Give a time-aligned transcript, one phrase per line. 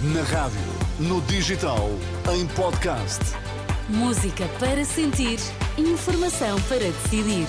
[0.00, 0.60] Na rádio,
[1.00, 1.90] no digital,
[2.32, 3.18] em podcast.
[3.88, 5.40] Música para sentir,
[5.76, 7.48] informação para decidir.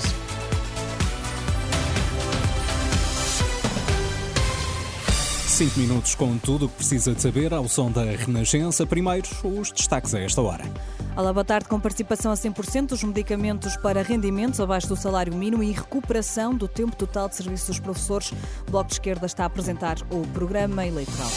[5.45, 8.83] Cinco minutos com tudo o que precisa de saber ao som da Renascença.
[8.83, 10.63] Primeiro, os destaques a esta hora.
[11.15, 11.69] Olá, boa tarde.
[11.69, 16.67] Com participação a 100% dos medicamentos para rendimentos abaixo do salário mínimo e recuperação do
[16.67, 18.31] tempo total de serviço dos professores,
[18.67, 21.29] o Bloco de Esquerda está a apresentar o programa eleitoral.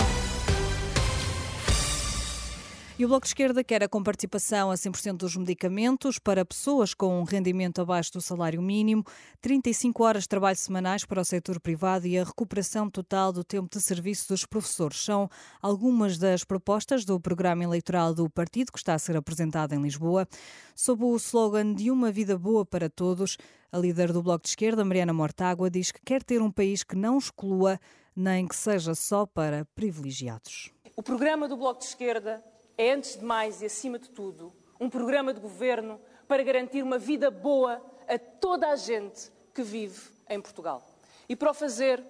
[2.98, 7.20] E o Bloco de Esquerda quer a comparticipação a 100% dos medicamentos para pessoas com
[7.20, 9.02] um rendimento abaixo do salário mínimo,
[9.41, 13.68] 35 horas de trabalho semanais para o setor privado e a recuperação total do tempo
[13.74, 15.02] de serviço dos professores.
[15.02, 15.28] São
[15.62, 20.29] algumas das propostas do programa eleitoral do partido que está a ser apresentado em Lisboa.
[20.77, 23.38] Sob o slogan de uma vida boa para todos,
[23.73, 26.95] a líder do Bloco de Esquerda, Mariana Mortágua, diz que quer ter um país que
[26.95, 27.80] não exclua
[28.15, 30.70] nem que seja só para privilegiados.
[30.95, 32.45] O programa do Bloco de Esquerda
[32.76, 36.98] é, antes de mais e acima de tudo, um programa de governo para garantir uma
[36.98, 40.82] vida boa a toda a gente que vive em Portugal.
[41.29, 42.02] E para o fazer,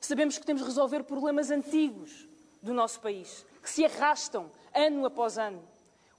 [0.00, 2.28] sabemos que temos de resolver problemas antigos
[2.62, 5.62] do nosso país, que se arrastam ano após ano.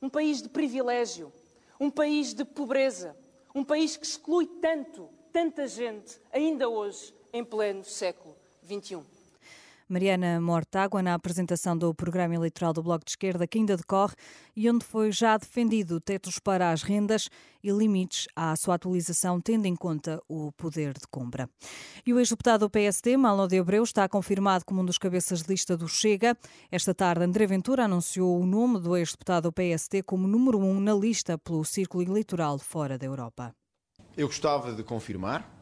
[0.01, 1.31] Um país de privilégio,
[1.79, 3.15] um país de pobreza,
[3.53, 9.18] um país que exclui tanto, tanta gente, ainda hoje, em pleno século XXI.
[9.89, 14.13] Mariana Mortágua, na apresentação do programa eleitoral do Bloco de Esquerda, que ainda decorre
[14.55, 17.27] e onde foi já defendido tetos para as rendas
[17.63, 21.49] e limites à sua atualização, tendo em conta o poder de compra.
[22.05, 25.49] E o ex-deputado do PSD, Malo de Abreu, está confirmado como um dos cabeças de
[25.49, 26.37] lista do Chega.
[26.71, 30.93] Esta tarde, André Ventura anunciou o nome do ex-deputado do PSD como número um na
[30.93, 33.55] lista pelo círculo eleitoral fora da Europa.
[34.15, 35.59] Eu gostava de confirmar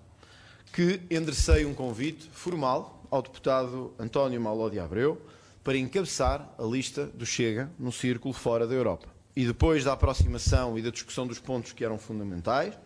[0.73, 5.21] que enderecei um convite formal ao deputado António Maló de Abreu
[5.63, 9.07] para encabeçar a lista do Chega no círculo fora da Europa.
[9.35, 12.77] E depois da aproximação e da discussão dos pontos que eram fundamentais,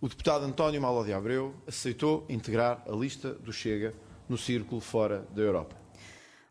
[0.00, 3.94] o deputado António Maló de Abreu aceitou integrar a lista do Chega
[4.28, 5.74] no círculo fora da Europa.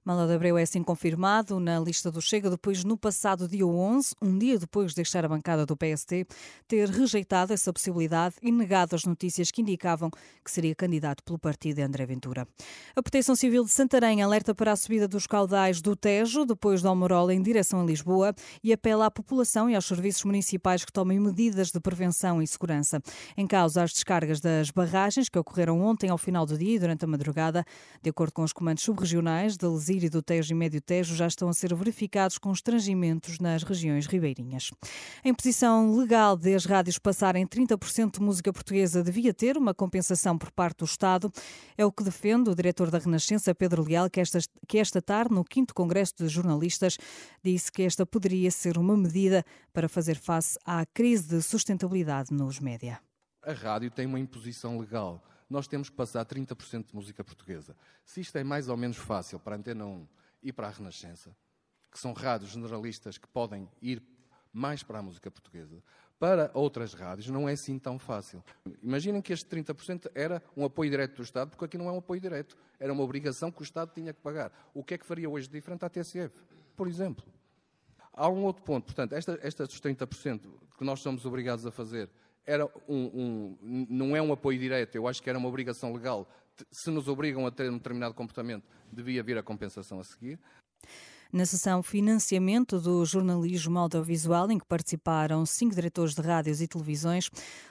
[0.08, 4.16] Mala de Abreu é assim confirmado na lista do Chega, depois no passado dia 11,
[4.22, 6.26] um dia depois de deixar a bancada do PST,
[6.66, 11.76] ter rejeitado essa possibilidade e negado as notícias que indicavam que seria candidato pelo partido
[11.76, 12.48] de André Ventura.
[12.96, 16.88] A Proteção Civil de Santarém alerta para a subida dos caudais do Tejo, depois do
[16.88, 21.20] Almorola em direção a Lisboa, e apela à população e aos serviços municipais que tomem
[21.20, 23.02] medidas de prevenção e segurança.
[23.36, 27.04] Em causa as descargas das barragens que ocorreram ontem ao final do dia e durante
[27.04, 27.66] a madrugada,
[28.02, 31.28] de acordo com os comandos subregionais de Lesíria e do Tejo e Médio Tejo já
[31.28, 34.72] estão a ser verificados constrangimentos nas regiões ribeirinhas.
[35.24, 40.38] A imposição legal de as rádios passarem 30% de música portuguesa devia ter uma compensação
[40.38, 41.32] por parte do Estado.
[41.78, 45.34] É o que defende o diretor da Renascença, Pedro Leal, que esta, que esta tarde,
[45.34, 46.98] no 5 Congresso de Jornalistas,
[47.44, 49.44] disse que esta poderia ser uma medida
[49.74, 53.00] para fazer face à crise de sustentabilidade nos média.
[53.44, 57.76] A rádio tem uma imposição legal nós temos que passar 30% de música portuguesa.
[58.06, 60.08] Se isto é mais ou menos fácil para a Antena 1
[60.44, 61.36] e para a Renascença,
[61.92, 64.04] que são rádios generalistas que podem ir
[64.52, 65.82] mais para a música portuguesa,
[66.20, 68.44] para outras rádios não é assim tão fácil.
[68.82, 72.00] Imaginem que este 30% era um apoio direto do Estado, porque aqui não é um
[72.00, 74.52] apoio direto, era uma obrigação que o Estado tinha que pagar.
[74.74, 76.44] O que é que faria hoje diferente à TSF,
[76.76, 77.26] por exemplo?
[78.14, 80.42] Há um outro ponto, portanto, esta, estes 30%
[80.76, 82.10] que nós somos obrigados a fazer
[82.48, 86.28] era um, um, não é um apoio direto, eu acho que era uma obrigação legal.
[86.72, 90.40] Se nos obrigam a ter um determinado comportamento, devia vir a compensação a seguir.
[91.32, 97.28] Na sessão Financiamento do Jornalismo Audiovisual, em que participaram cinco diretores de rádios e televisões,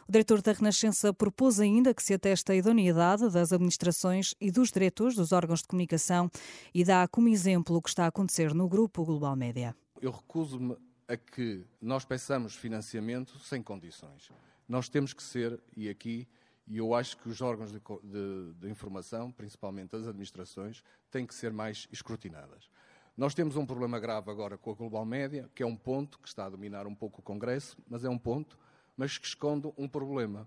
[0.06, 4.70] o diretor da Renascença propôs ainda que se ateste a idoneidade das administrações e dos
[4.70, 6.30] diretores dos órgãos de comunicação
[6.74, 9.74] e dá como exemplo o que está a acontecer no Grupo Global Média.
[10.02, 10.76] Eu recuso-me
[11.08, 14.30] a que nós peçamos financiamento sem condições
[14.68, 16.28] nós temos que ser, e aqui,
[16.66, 21.34] e eu acho que os órgãos de, de, de, informação, principalmente as administrações, têm que
[21.34, 22.68] ser mais escrutinadas.
[23.16, 26.28] Nós temos um problema grave agora com a Global Média, que é um ponto que
[26.28, 28.58] está a dominar um pouco o Congresso, mas é um ponto,
[28.96, 30.46] mas que esconde um problema,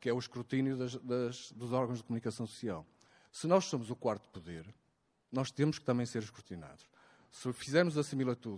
[0.00, 2.86] que é o escrutínio das, das, dos órgãos de comunicação social.
[3.32, 4.64] Se nós somos o quarto poder,
[5.30, 6.88] nós temos que também ser escrutinados.
[7.30, 8.02] Se fizermos a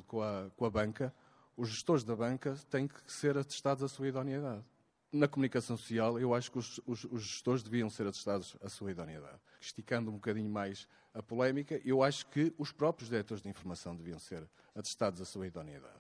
[0.06, 1.12] com a, com a banca,
[1.56, 4.64] os gestores da banca têm que ser atestados a sua idoneidade
[5.12, 8.92] na comunicação social, eu acho que os, os, os, gestores deviam ser atestados a sua
[8.92, 9.38] idoneidade.
[9.60, 14.18] Esticando um bocadinho mais a polémica, eu acho que os próprios diretores de informação deviam
[14.18, 15.98] ser atestados a sua idoneidade.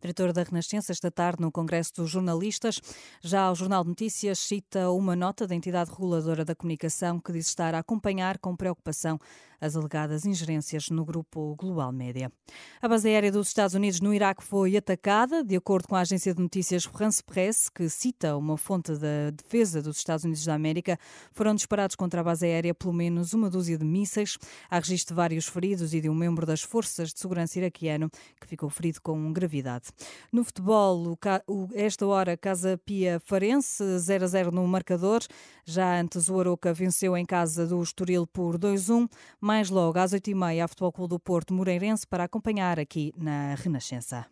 [0.00, 2.80] Diretor da Renascença, esta tarde no Congresso dos Jornalistas.
[3.20, 7.48] Já o Jornal de Notícias cita uma nota da entidade reguladora da comunicação que diz
[7.48, 9.18] estar a acompanhar com preocupação
[9.60, 12.32] as alegadas ingerências no grupo Global Média.
[12.80, 16.34] A base aérea dos Estados Unidos no Iraque foi atacada, de acordo com a agência
[16.34, 20.98] de notícias France Press, que cita uma fonte da defesa dos Estados Unidos da América,
[21.32, 24.38] foram disparados contra a base aérea pelo menos uma dúzia de mísseis.
[24.70, 28.10] Há registro de vários feridos e de um membro das forças de segurança iraquiano
[28.40, 29.90] que ficou ferido com gravidade.
[30.32, 31.18] No futebol,
[31.74, 35.20] esta hora, Casa Pia Farense, 0 a 0 no marcador.
[35.64, 39.08] Já antes, o Aroca venceu em casa do Estoril por 2-1.
[39.50, 44.24] Mais logo, às 8h30, a Futebol Clube do Porto Moreirense para acompanhar aqui na Renascença.